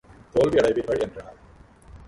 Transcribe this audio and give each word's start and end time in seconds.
தோல்வி 0.33 0.57
அடைவீர்கள் 0.57 0.99
என்றார். 0.99 1.35